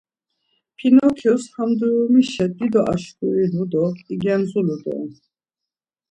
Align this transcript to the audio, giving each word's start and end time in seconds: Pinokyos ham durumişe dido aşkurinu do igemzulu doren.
Pinokyos 0.77 1.43
ham 1.55 1.71
durumişe 1.79 2.45
dido 2.57 2.81
aşkurinu 2.93 3.63
do 3.71 3.85
igemzulu 4.13 4.75
doren. 4.83 5.11